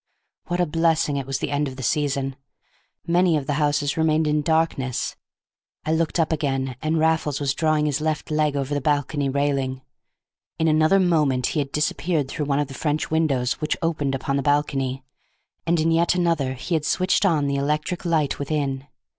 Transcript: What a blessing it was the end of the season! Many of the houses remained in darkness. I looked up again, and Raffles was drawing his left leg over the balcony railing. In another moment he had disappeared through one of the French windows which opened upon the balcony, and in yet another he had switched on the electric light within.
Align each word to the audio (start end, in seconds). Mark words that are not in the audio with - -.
What 0.47 0.59
a 0.59 0.65
blessing 0.65 1.17
it 1.17 1.27
was 1.27 1.37
the 1.37 1.51
end 1.51 1.67
of 1.67 1.75
the 1.75 1.83
season! 1.83 2.35
Many 3.05 3.37
of 3.37 3.45
the 3.45 3.53
houses 3.61 3.97
remained 3.97 4.25
in 4.25 4.41
darkness. 4.41 5.15
I 5.85 5.93
looked 5.93 6.19
up 6.19 6.31
again, 6.31 6.75
and 6.81 6.97
Raffles 6.97 7.39
was 7.39 7.53
drawing 7.53 7.85
his 7.85 8.01
left 8.01 8.31
leg 8.31 8.55
over 8.55 8.73
the 8.73 8.81
balcony 8.81 9.29
railing. 9.29 9.81
In 10.57 10.67
another 10.67 10.99
moment 10.99 11.45
he 11.53 11.59
had 11.59 11.71
disappeared 11.71 12.29
through 12.29 12.45
one 12.45 12.57
of 12.57 12.67
the 12.67 12.73
French 12.73 13.11
windows 13.11 13.61
which 13.61 13.77
opened 13.83 14.15
upon 14.15 14.37
the 14.37 14.41
balcony, 14.41 15.03
and 15.67 15.79
in 15.79 15.91
yet 15.91 16.15
another 16.15 16.53
he 16.53 16.73
had 16.73 16.83
switched 16.83 17.23
on 17.23 17.45
the 17.45 17.57
electric 17.57 18.03
light 18.03 18.39
within. 18.39 18.87